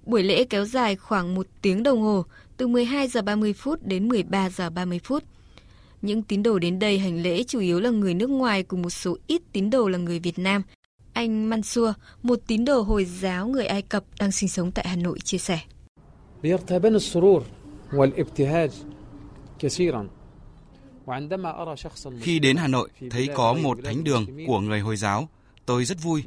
Buổi 0.06 0.24
lễ 0.24 0.44
kéo 0.44 0.66
dài 0.66 0.96
khoảng 0.96 1.36
một 1.36 1.48
tiếng 1.62 1.84
đồng 1.84 2.02
hồ, 2.02 2.26
từ 2.58 2.68
12 2.68 3.08
giờ 3.08 3.22
30 3.22 3.54
phút 3.54 3.80
đến 3.84 4.10
13 4.10 4.50
giờ 4.50 4.70
30 4.70 5.00
phút. 5.04 5.24
Những 6.01 6.22
tín 6.24 6.44
đồ 6.44 6.60
đến 6.60 6.79
đây 6.79 7.00
hành 7.00 7.22
lễ 7.22 7.44
chủ 7.44 7.60
yếu 7.60 7.79
là 7.79 7.89
người 7.89 8.13
nước 8.13 8.29
ngoài 8.29 8.63
cùng 8.63 8.82
một 8.82 8.89
số 8.89 9.18
ít 9.27 9.41
tín 9.51 9.70
đồ 9.70 9.88
là 9.88 9.98
người 9.98 10.20
Việt 10.20 10.39
Nam. 10.39 10.63
Anh 11.13 11.50
Mansur, 11.50 11.89
một 12.24 12.39
tín 12.48 12.65
đồ 12.65 12.82
Hồi 12.82 13.06
giáo 13.06 13.48
người 13.48 13.65
Ai 13.65 13.82
Cập 13.82 14.03
đang 14.20 14.32
sinh 14.32 14.50
sống 14.50 14.72
tại 14.72 14.88
Hà 14.88 14.96
Nội 14.96 15.20
chia 15.20 15.38
sẻ. 15.38 15.60
Khi 22.22 22.39
đến 22.39 22.58
Hà 22.58 22.68
Nội, 22.68 22.89
thấy 23.10 23.27
có 23.36 23.53
một 23.53 23.77
thánh 23.84 24.03
đường 24.03 24.25
của 24.48 24.60
người 24.60 24.79
Hồi 24.79 24.96
giáo, 24.96 25.29
tôi 25.65 25.86
rất 25.86 26.03
vui 26.03 26.24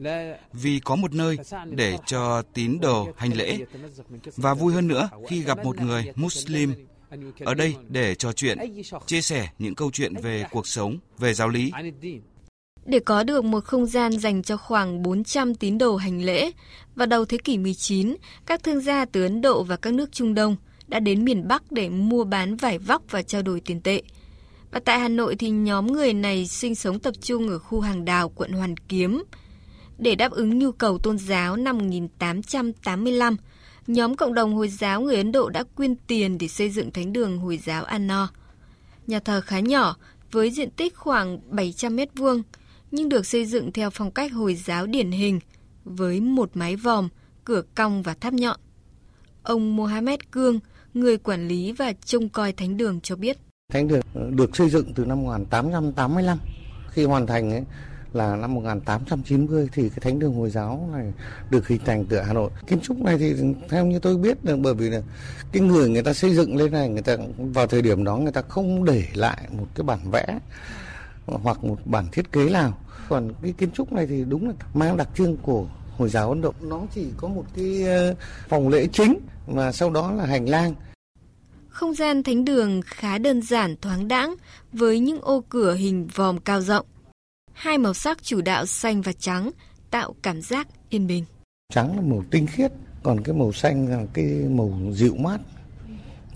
vì 0.53 0.81
có 0.81 0.97
một 0.97 1.13
nơi 1.13 1.37
để 1.71 1.99
cho 2.07 2.43
tín 2.55 2.79
đồ 2.81 3.09
hành 3.17 3.33
lễ. 3.37 3.59
Và 4.37 4.55
vui 4.55 4.73
hơn 4.73 4.89
nữa 4.89 5.09
khi 5.29 5.43
gặp 5.43 5.65
một 5.65 5.81
người 5.81 6.13
Muslim 6.17 6.75
ở 7.45 7.55
đây 7.55 7.77
để 7.89 8.15
trò 8.15 8.33
chuyện, 8.33 8.59
chia 9.07 9.21
sẻ 9.21 9.49
những 9.59 9.75
câu 9.75 9.91
chuyện 9.91 10.15
về 10.23 10.45
cuộc 10.51 10.67
sống, 10.67 10.99
về 11.19 11.35
giáo 11.35 11.49
lý. 11.49 11.73
Để 12.85 12.99
có 12.99 13.23
được 13.23 13.45
một 13.45 13.65
không 13.65 13.87
gian 13.87 14.13
dành 14.13 14.43
cho 14.43 14.57
khoảng 14.57 15.03
400 15.03 15.55
tín 15.55 15.79
đồ 15.79 15.97
hành 15.97 16.25
lễ, 16.25 16.51
vào 16.95 17.07
đầu 17.07 17.25
thế 17.25 17.39
kỷ 17.39 17.59
19, 17.59 18.17
các 18.47 18.63
thương 18.63 18.81
gia 18.81 19.05
từ 19.05 19.23
Ấn 19.23 19.41
Độ 19.41 19.63
và 19.63 19.77
các 19.77 19.95
nước 19.95 20.13
Trung 20.13 20.35
Đông 20.35 20.57
đã 20.89 21.01
đến 21.01 21.25
miền 21.25 21.49
Bắc 21.49 21.73
để 21.73 21.89
mua 21.89 22.25
bán 22.25 22.57
vải 22.57 22.79
vóc 22.79 23.03
và 23.11 23.23
trao 23.23 23.43
đổi 23.43 23.61
tiền 23.61 23.81
tệ. 23.81 24.03
Và 24.71 24.81
tại 24.81 24.99
Hà 24.99 25.09
Nội 25.09 25.37
thì 25.37 25.51
nhóm 25.51 25.87
người 25.87 26.13
này 26.13 26.47
sinh 26.47 26.75
sống 26.75 26.99
tập 26.99 27.15
trung 27.23 27.49
ở 27.49 27.59
khu 27.59 27.81
hàng 27.81 28.05
đào 28.05 28.29
quận 28.29 28.53
Hoàn 28.53 28.77
Kiếm. 28.77 29.23
Để 29.99 30.15
đáp 30.15 30.33
ứng 30.33 30.59
nhu 30.59 30.73
cầu 30.73 30.99
tôn 30.99 31.19
giáo 31.19 31.57
năm 31.57 31.79
1885, 31.79 33.37
nhóm 33.87 34.17
cộng 34.17 34.35
đồng 34.35 34.55
Hồi 34.55 34.69
giáo 34.69 35.01
người 35.01 35.17
Ấn 35.17 35.33
Độ 35.33 35.49
đã 35.49 35.65
quyên 35.75 35.97
tiền 35.97 36.39
để 36.39 36.49
xây 36.49 36.71
dựng 36.71 36.91
thánh 36.91 37.13
đường 37.13 37.39
Hồi 37.39 37.59
giáo 37.65 37.85
Anno. 37.85 38.29
Nhà 39.07 39.21
thờ 39.21 39.41
khá 39.41 39.61
nhỏ, 39.61 39.97
với 40.33 40.51
diện 40.51 40.71
tích 40.71 40.97
khoảng 40.97 41.39
700 41.51 41.97
mét 41.97 42.09
vuông, 42.15 42.43
nhưng 42.91 43.09
được 43.09 43.27
xây 43.27 43.47
dựng 43.47 43.73
theo 43.73 43.91
phong 43.91 44.11
cách 44.11 44.33
Hồi 44.33 44.55
giáo 44.55 44.87
điển 44.87 45.11
hình, 45.11 45.41
với 45.85 46.21
một 46.21 46.51
mái 46.55 46.77
vòm, 46.77 47.09
cửa 47.45 47.63
cong 47.75 48.03
và 48.03 48.15
tháp 48.15 48.33
nhọn. 48.33 48.61
Ông 49.43 49.77
Mohammed 49.77 50.21
Cương, 50.31 50.61
người 50.95 51.19
quản 51.19 51.49
lý 51.49 51.73
và 51.73 51.93
trông 52.05 52.29
coi 52.29 52.53
thánh 52.53 52.77
đường 52.77 53.01
cho 53.01 53.17
biết. 53.17 53.39
Thánh 53.73 53.89
đường 53.89 54.03
được 54.37 54.57
xây 54.57 54.71
dựng 54.71 54.95
từ 54.95 55.05
năm 55.05 55.23
1885. 55.23 56.39
Khi 56.91 57.05
hoàn 57.05 57.27
thành 57.27 57.51
ấy, 57.51 57.63
là 58.17 58.37
năm 58.37 58.55
1890 58.55 59.69
thì 59.73 59.89
cái 59.89 59.99
thánh 60.01 60.19
đường 60.19 60.35
Hồi 60.35 60.51
giáo 60.51 60.89
này 60.93 61.13
được 61.51 61.69
hình 61.69 61.81
thành 61.85 62.05
từ 62.05 62.19
Hà 62.21 62.33
Nội. 62.33 62.51
Kiến 62.67 62.81
trúc 62.81 62.99
này 62.99 63.19
thì 63.19 63.35
theo 63.69 63.87
như 63.87 63.99
tôi 63.99 64.17
biết 64.17 64.39
là 64.43 64.57
bởi 64.57 64.75
vì 64.75 64.91
là 64.91 65.01
cái 65.53 65.63
người 65.63 65.89
người 65.89 66.03
ta 66.03 66.13
xây 66.13 66.35
dựng 66.35 66.57
lên 66.57 66.73
này, 66.73 66.89
người 66.89 67.03
ta 67.03 67.17
vào 67.39 67.67
thời 67.67 67.83
điểm 67.83 68.05
đó 68.05 68.17
người 68.17 68.33
ta 68.33 68.43
không 68.43 68.85
để 68.85 69.05
lại 69.15 69.39
một 69.59 69.67
cái 69.75 69.85
bản 69.85 70.11
vẽ 70.11 70.39
hoặc 71.27 71.65
một 71.65 71.79
bản 71.85 72.07
thiết 72.13 72.33
kế 72.33 72.51
nào. 72.51 72.79
Còn 73.09 73.33
cái 73.43 73.55
kiến 73.59 73.71
trúc 73.71 73.93
này 73.93 74.07
thì 74.07 74.25
đúng 74.29 74.49
là 74.49 74.55
mang 74.75 74.97
đặc 74.97 75.09
trưng 75.15 75.37
của 75.37 75.67
Hồi 75.99 76.09
giáo 76.09 76.29
Ấn 76.29 76.41
Độ. 76.41 76.55
Nó 76.61 76.81
chỉ 76.95 77.07
có 77.17 77.29
một 77.29 77.45
cái 77.57 77.85
ờ, 77.85 78.15
phòng 78.49 78.69
lễ 78.69 78.87
chính 78.93 79.19
và 79.47 79.73
sau 79.73 79.91
đó 79.91 80.13
là 80.13 80.27
hành 80.27 80.49
lang. 80.49 80.75
Không 81.69 81.95
gian 81.95 82.23
thánh 82.23 82.45
đường 82.45 82.81
khá 82.87 83.19
đơn 83.19 83.43
giản, 83.43 83.77
thoáng 83.81 84.09
đãng, 84.09 84.35
với 84.73 84.99
những 84.99 85.21
ô 85.21 85.45
cửa 85.49 85.75
hình 85.75 86.09
vòm 86.15 86.39
cao 86.39 86.61
rộng. 86.61 86.87
Hai 87.53 87.79
màu 87.79 87.95
sắc 87.95 88.23
chủ 88.23 88.41
đạo 88.41 88.67
xanh 88.67 89.03
và 89.03 89.13
trắng 89.13 89.51
tạo 89.91 90.15
cảm 90.23 90.43
giác 90.43 90.69
yên 90.89 91.07
bình. 91.07 91.25
Trắng 91.73 91.97
là 91.97 92.03
màu 92.03 92.25
tinh 92.31 92.47
khiết, 92.47 92.73
còn 93.03 93.21
cái 93.25 93.35
màu 93.35 93.53
xanh 93.53 93.89
là 93.89 94.07
cái 94.13 94.27
màu 94.27 94.79
dịu 94.93 95.15
mát. 95.15 95.41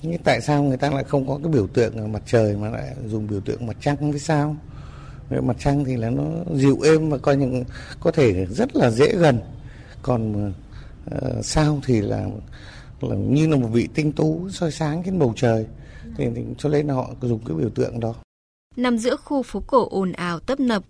Nhưng 0.02 0.22
tại 0.24 0.40
sao 0.40 0.62
người 0.62 0.76
ta 0.76 0.90
lại 0.90 1.04
không 1.04 1.28
có 1.28 1.38
cái 1.42 1.52
biểu 1.52 1.66
tượng 1.66 2.12
mặt 2.12 2.22
trời 2.26 2.56
mà 2.56 2.70
lại 2.70 2.96
dùng 3.06 3.26
biểu 3.26 3.40
tượng 3.40 3.66
mặt 3.66 3.76
trăng 3.80 4.10
với 4.10 4.20
sao? 4.20 4.56
Mặt 5.30 5.56
trăng 5.58 5.84
thì 5.84 5.96
là 5.96 6.10
nó 6.10 6.24
dịu 6.54 6.80
êm 6.80 7.10
và 7.10 7.18
coi 7.18 7.36
như 7.36 7.64
có 8.00 8.10
thể 8.10 8.46
rất 8.46 8.76
là 8.76 8.90
dễ 8.90 9.16
gần. 9.16 9.40
Còn 10.02 10.48
uh, 10.48 11.44
sao 11.44 11.80
thì 11.84 12.00
là 12.00 12.26
là 13.00 13.16
như 13.16 13.48
là 13.48 13.56
một 13.56 13.68
vị 13.72 13.88
tinh 13.94 14.12
tú 14.12 14.48
soi 14.50 14.72
sáng 14.72 15.02
trên 15.04 15.18
bầu 15.18 15.32
trời. 15.36 15.66
Thì, 16.16 16.24
thì 16.34 16.42
cho 16.58 16.68
nên 16.68 16.88
họ 16.88 17.10
dùng 17.22 17.40
cái 17.44 17.56
biểu 17.56 17.70
tượng 17.70 18.00
đó. 18.00 18.14
Nằm 18.76 18.98
giữa 18.98 19.16
khu 19.16 19.42
phố 19.42 19.62
cổ 19.66 19.88
ồn 19.90 20.12
ào 20.12 20.40
tấp 20.40 20.60
nập, 20.60 20.82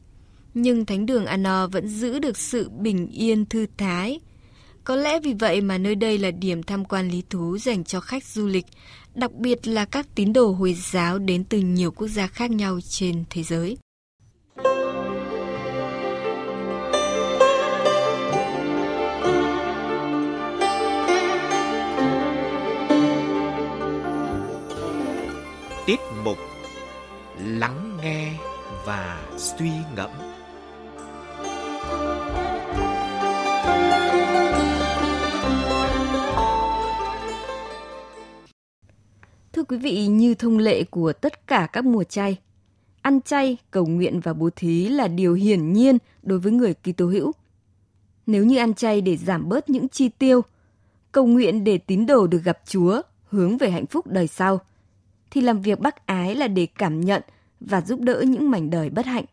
nhưng 0.58 0.86
thánh 0.86 1.06
đường 1.06 1.26
Ano 1.26 1.66
vẫn 1.66 1.88
giữ 1.88 2.18
được 2.18 2.36
sự 2.36 2.68
bình 2.68 3.08
yên 3.08 3.46
thư 3.46 3.66
thái. 3.76 4.20
Có 4.84 4.96
lẽ 4.96 5.20
vì 5.20 5.34
vậy 5.34 5.60
mà 5.60 5.78
nơi 5.78 5.94
đây 5.94 6.18
là 6.18 6.30
điểm 6.30 6.62
tham 6.62 6.84
quan 6.84 7.08
lý 7.08 7.22
thú 7.30 7.58
dành 7.58 7.84
cho 7.84 8.00
khách 8.00 8.24
du 8.24 8.46
lịch, 8.46 8.66
đặc 9.14 9.32
biệt 9.32 9.66
là 9.66 9.84
các 9.84 10.06
tín 10.14 10.32
đồ 10.32 10.50
Hồi 10.50 10.74
giáo 10.74 11.18
đến 11.18 11.44
từ 11.44 11.58
nhiều 11.58 11.90
quốc 11.90 12.08
gia 12.08 12.26
khác 12.26 12.50
nhau 12.50 12.78
trên 12.88 13.24
thế 13.30 13.42
giới. 13.42 13.76
Tiết 25.86 26.00
mục 26.24 26.38
Lắng 27.44 27.98
nghe 28.02 28.32
và 28.86 29.26
suy 29.36 29.70
ngẫm 29.96 30.25
quý 39.68 39.76
vị, 39.76 40.06
như 40.06 40.34
thông 40.34 40.58
lệ 40.58 40.84
của 40.84 41.12
tất 41.12 41.46
cả 41.46 41.68
các 41.72 41.84
mùa 41.84 42.04
chay, 42.04 42.38
ăn 43.02 43.20
chay, 43.20 43.56
cầu 43.70 43.86
nguyện 43.86 44.20
và 44.20 44.32
bố 44.32 44.50
thí 44.56 44.88
là 44.88 45.08
điều 45.08 45.34
hiển 45.34 45.72
nhiên 45.72 45.98
đối 46.22 46.38
với 46.38 46.52
người 46.52 46.74
Kitô 46.74 47.06
hữu. 47.06 47.32
Nếu 48.26 48.44
như 48.44 48.56
ăn 48.56 48.74
chay 48.74 49.00
để 49.00 49.16
giảm 49.16 49.48
bớt 49.48 49.70
những 49.70 49.88
chi 49.88 50.08
tiêu, 50.08 50.40
cầu 51.12 51.26
nguyện 51.26 51.64
để 51.64 51.78
tín 51.78 52.06
đồ 52.06 52.26
được 52.26 52.44
gặp 52.44 52.58
Chúa, 52.66 53.02
hướng 53.28 53.58
về 53.58 53.70
hạnh 53.70 53.86
phúc 53.86 54.06
đời 54.06 54.26
sau, 54.26 54.60
thì 55.30 55.40
làm 55.40 55.62
việc 55.62 55.80
bác 55.80 56.06
ái 56.06 56.34
là 56.34 56.48
để 56.48 56.66
cảm 56.66 57.00
nhận 57.00 57.22
và 57.60 57.80
giúp 57.80 58.00
đỡ 58.00 58.24
những 58.26 58.50
mảnh 58.50 58.70
đời 58.70 58.90
bất 58.90 59.06
hạnh. 59.06 59.24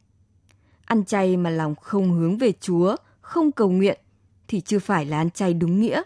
Ăn 0.85 1.05
chay 1.05 1.37
mà 1.37 1.49
lòng 1.49 1.75
không 1.75 2.11
hướng 2.11 2.37
về 2.37 2.53
Chúa, 2.61 2.95
không 3.21 3.51
cầu 3.51 3.69
nguyện 3.69 3.99
thì 4.47 4.61
chưa 4.61 4.79
phải 4.79 5.05
là 5.05 5.17
ăn 5.17 5.29
chay 5.31 5.53
đúng 5.53 5.81
nghĩa. 5.81 6.01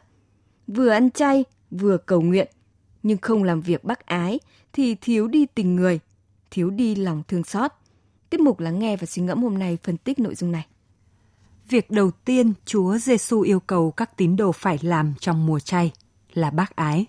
Vừa 0.68 0.90
ăn 0.90 1.12
chay, 1.12 1.44
vừa 1.72 1.98
cầu 1.98 2.22
nguyện 2.22 2.48
nhưng 3.04 3.18
không 3.18 3.44
làm 3.44 3.62
việc 3.62 3.84
bác 3.84 4.06
ái 4.06 4.40
thì 4.74 4.96
thiếu 4.96 5.28
đi 5.28 5.46
tình 5.46 5.76
người, 5.76 6.00
thiếu 6.52 6.70
đi 6.70 6.96
lòng 6.96 7.24
thương 7.28 7.44
xót. 7.44 7.72
Tiếp 8.30 8.40
mục 8.40 8.60
lắng 8.60 8.80
nghe 8.80 8.98
và 8.98 9.06
suy 9.06 9.22
ngẫm 9.22 9.44
hôm 9.44 9.58
nay 9.58 9.78
phân 9.84 9.98
tích 9.98 10.20
nội 10.20 10.36
dung 10.36 10.52
này. 10.52 10.66
Việc 11.70 11.92
đầu 11.92 12.12
tiên 12.12 12.54
Chúa 12.66 12.98
Giêsu 12.98 13.42
yêu 13.42 13.60
cầu 13.60 13.92
các 13.92 14.18
tín 14.18 14.36
đồ 14.36 14.52
phải 14.52 14.80
làm 14.82 15.14
trong 15.20 15.46
mùa 15.46 15.60
chay 15.60 15.92
là 16.34 16.50
bác 16.50 16.76
ái. 16.76 17.06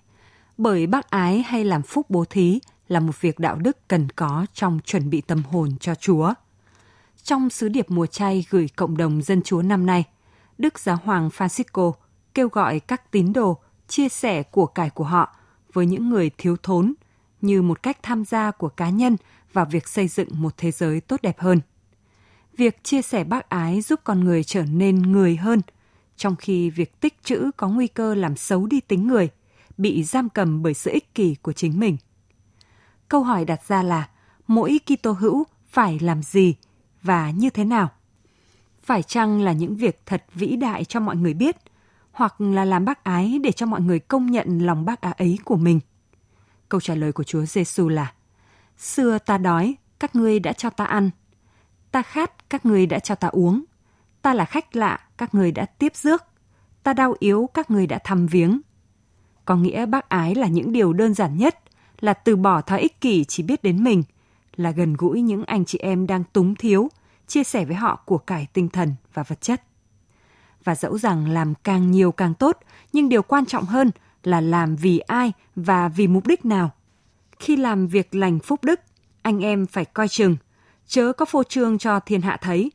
Bởi 0.59 0.87
bác 0.87 1.11
ái 1.11 1.43
hay 1.43 1.65
làm 1.65 1.83
phúc 1.83 2.11
bố 2.11 2.25
thí 2.25 2.61
là 2.89 3.01
một 3.01 3.21
việc 3.21 3.39
đạo 3.39 3.57
đức 3.57 3.89
cần 3.89 4.09
có 4.11 4.47
trong 4.55 4.79
chuẩn 4.85 5.11
bị 5.11 5.21
tâm 5.21 5.43
hồn 5.43 5.77
cho 5.81 5.95
Chúa. 5.95 6.35
Trong 7.23 7.51
sứ 7.51 7.69
điệp 7.69 7.91
mùa 7.91 8.07
chay 8.07 8.47
gửi 8.51 8.69
cộng 8.77 8.97
đồng 8.97 9.23
dân 9.23 9.43
Chúa 9.43 9.63
năm 9.63 9.87
nay, 9.87 10.05
Đức 10.59 10.79
Giáo 10.79 10.99
hoàng 11.05 11.29
Francisco 11.29 11.93
kêu 12.35 12.49
gọi 12.49 12.81
các 12.81 13.11
tín 13.11 13.33
đồ 13.33 13.59
chia 13.89 14.09
sẻ 14.09 14.43
của 14.43 14.67
cải 14.67 14.91
của 14.91 15.05
họ 15.05 15.37
với 15.73 15.87
những 15.87 16.11
người 16.11 16.31
thiếu 16.39 16.57
thốn 16.63 16.95
như 17.41 17.63
một 17.63 17.83
cách 17.83 17.99
tham 18.03 18.25
gia 18.25 18.51
của 18.51 18.69
cá 18.69 18.91
nhân 18.91 19.17
vào 19.53 19.65
việc 19.65 19.89
xây 19.89 20.09
dựng 20.09 20.29
một 20.33 20.55
thế 20.57 20.71
giới 20.71 21.01
tốt 21.01 21.23
đẹp 21.23 21.39
hơn. 21.39 21.61
Việc 22.57 22.85
chia 22.85 23.03
sẻ 23.03 23.25
bác 23.25 23.49
ái 23.49 23.81
giúp 23.81 24.01
con 24.05 24.25
người 24.25 24.45
trở 24.45 24.65
nên 24.65 25.03
người 25.03 25.37
hơn, 25.37 25.61
trong 26.17 26.37
khi 26.37 26.71
việc 26.71 27.01
tích 27.01 27.23
trữ 27.23 27.51
có 27.57 27.69
nguy 27.69 27.87
cơ 27.87 28.15
làm 28.15 28.37
xấu 28.37 28.67
đi 28.67 28.81
tính 28.81 29.07
người, 29.07 29.29
bị 29.79 30.03
giam 30.03 30.29
cầm 30.29 30.63
bởi 30.63 30.75
sự 30.75 30.91
ích 30.91 31.15
kỷ 31.15 31.35
của 31.43 31.53
chính 31.53 31.81
mình. 31.81 31.97
Câu 33.09 33.23
hỏi 33.23 33.45
đặt 33.45 33.67
ra 33.69 33.83
là 33.83 34.09
mỗi 34.47 34.79
Kitô 34.87 35.13
hữu 35.13 35.45
phải 35.69 35.99
làm 35.99 36.23
gì 36.23 36.55
và 37.03 37.31
như 37.31 37.51
thế 37.51 37.65
nào? 37.65 37.91
Phải 38.83 39.03
chăng 39.03 39.41
là 39.41 39.53
những 39.53 39.77
việc 39.77 40.01
thật 40.07 40.25
vĩ 40.35 40.57
đại 40.57 40.85
cho 40.85 41.01
mọi 41.01 41.17
người 41.17 41.35
biết– 41.35 41.57
hoặc 42.19 42.41
là 42.41 42.65
làm 42.65 42.85
bác 42.85 43.05
ái 43.05 43.39
để 43.43 43.53
cho 43.53 43.67
mọi 43.67 43.81
người 43.81 43.99
công 43.99 44.27
nhận 44.27 44.59
lòng 44.59 44.85
bác 44.85 45.01
ái 45.01 45.13
ấy 45.19 45.39
của 45.45 45.57
mình? 45.57 45.81
Câu 46.69 46.81
trả 46.81 46.95
lời 46.95 47.13
của 47.13 47.23
Chúa 47.23 47.45
Giêsu 47.45 47.89
là: 47.89 48.13
Xưa 48.77 49.19
ta 49.19 49.39
đói, 49.39 49.77
các 50.01 50.17
ngươi 50.17 50.41
đã 50.41 50.53
cho 50.53 50.71
ta 50.71 50.85
ăn. 50.85 51.11
Ta 51.91 52.03
khát, 52.03 52.51
các 52.51 52.67
ngươi 52.67 52.87
đã 52.87 52.99
cho 52.99 53.15
ta 53.15 53.29
uống. 53.29 53.65
Ta 54.23 54.35
là 54.35 54.45
khách 54.45 54.77
lạ, 54.77 55.01
các 55.19 55.35
ngươi 55.35 55.53
đã 55.53 55.65
tiếp 55.65 55.97
rước. 55.97 56.23
Ta 56.83 56.93
đau 56.93 57.15
yếu, 57.19 57.49
các 57.55 57.71
ngươi 57.71 57.87
đã 57.87 57.99
thăm 58.05 58.27
viếng. 58.27 58.61
Có 59.45 59.57
nghĩa 59.57 59.87
bác 59.87 60.09
ái 60.09 60.35
là 60.35 60.47
những 60.47 60.73
điều 60.73 60.93
đơn 60.93 61.15
giản 61.15 61.37
nhất, 61.37 61.59
là 62.01 62.15
từ 62.15 62.37
bỏ 62.37 62.61
thói 62.61 62.81
ích 62.81 63.01
kỷ 63.01 63.25
chỉ 63.25 63.43
biết 63.43 63.63
đến 63.63 63.85
mình, 63.85 64.03
là 64.57 64.71
gần 64.71 64.95
gũi 64.99 65.21
những 65.21 65.45
anh 65.45 65.65
chị 65.65 65.79
em 65.79 66.07
đang 66.07 66.25
túng 66.25 66.55
thiếu, 66.55 66.89
chia 67.27 67.45
sẻ 67.45 67.65
với 67.65 67.77
họ 67.77 68.03
của 68.05 68.19
cải 68.19 68.47
tinh 68.53 68.69
thần 68.69 68.95
và 69.15 69.23
vật 69.23 69.41
chất 69.41 69.63
và 70.65 70.75
dẫu 70.75 70.99
rằng 70.99 71.29
làm 71.31 71.55
càng 71.55 71.91
nhiều 71.91 72.13
càng 72.13 72.35
tốt, 72.35 72.59
nhưng 72.93 73.09
điều 73.09 73.23
quan 73.23 73.47
trọng 73.47 73.65
hơn 73.65 73.91
là 74.23 74.41
làm 74.41 74.77
vì 74.77 74.99
ai 74.99 75.33
và 75.57 75.89
vì 75.89 76.07
mục 76.07 76.27
đích 76.27 76.45
nào. 76.45 76.71
Khi 77.39 77.57
làm 77.57 77.87
việc 77.87 78.15
lành 78.15 78.39
phúc 78.39 78.65
đức, 78.65 78.81
anh 79.23 79.41
em 79.41 79.67
phải 79.67 79.85
coi 79.85 80.09
chừng, 80.09 80.37
chớ 80.87 81.13
có 81.13 81.25
phô 81.25 81.43
trương 81.43 81.79
cho 81.79 82.01
thiên 82.01 82.21
hạ 82.21 82.39
thấy, 82.41 82.73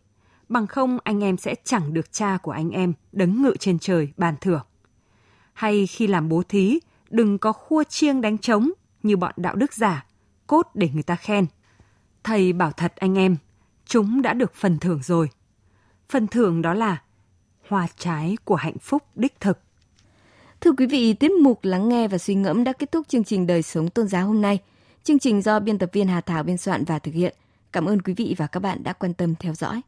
bằng 0.49 0.67
không 0.67 0.97
anh 1.03 1.23
em 1.23 1.37
sẽ 1.37 1.55
chẳng 1.63 1.93
được 1.93 2.13
cha 2.13 2.37
của 2.37 2.51
anh 2.51 2.69
em 2.69 2.93
đấng 3.11 3.41
ngự 3.41 3.55
trên 3.59 3.79
trời 3.79 4.13
bàn 4.17 4.35
thưởng. 4.41 4.61
Hay 5.53 5.87
khi 5.87 6.07
làm 6.07 6.29
bố 6.29 6.43
thí, 6.49 6.79
đừng 7.09 7.37
có 7.37 7.51
khua 7.51 7.83
chiêng 7.83 8.21
đánh 8.21 8.37
trống 8.37 8.71
như 9.03 9.17
bọn 9.17 9.33
đạo 9.37 9.55
đức 9.55 9.73
giả, 9.73 10.05
cốt 10.47 10.67
để 10.73 10.89
người 10.93 11.03
ta 11.03 11.15
khen. 11.15 11.45
Thầy 12.23 12.53
bảo 12.53 12.71
thật 12.71 12.93
anh 12.95 13.17
em, 13.17 13.37
chúng 13.85 14.21
đã 14.21 14.33
được 14.33 14.55
phần 14.55 14.79
thưởng 14.79 14.99
rồi. 15.03 15.29
Phần 16.09 16.27
thưởng 16.27 16.61
đó 16.61 16.73
là 16.73 17.01
hoa 17.69 17.87
trái 17.97 18.37
của 18.45 18.55
hạnh 18.55 18.77
phúc 18.81 19.03
đích 19.15 19.39
thực. 19.39 19.59
Thưa 20.61 20.71
quý 20.77 20.85
vị, 20.85 21.13
tiết 21.13 21.31
mục 21.31 21.59
lắng 21.63 21.89
nghe 21.89 22.07
và 22.07 22.17
suy 22.17 22.35
ngẫm 22.35 22.63
đã 22.63 22.73
kết 22.73 22.91
thúc 22.91 23.07
chương 23.07 23.23
trình 23.23 23.47
đời 23.47 23.61
sống 23.61 23.89
tôn 23.89 24.07
giáo 24.07 24.27
hôm 24.27 24.41
nay. 24.41 24.59
Chương 25.03 25.19
trình 25.19 25.41
do 25.41 25.59
biên 25.59 25.77
tập 25.77 25.89
viên 25.93 26.07
Hà 26.07 26.21
Thảo 26.21 26.43
biên 26.43 26.57
soạn 26.57 26.83
và 26.85 26.99
thực 26.99 27.13
hiện. 27.13 27.35
Cảm 27.71 27.85
ơn 27.85 28.01
quý 28.01 28.13
vị 28.13 28.35
và 28.37 28.47
các 28.47 28.59
bạn 28.59 28.83
đã 28.83 28.93
quan 28.93 29.13
tâm 29.13 29.35
theo 29.35 29.53
dõi. 29.53 29.81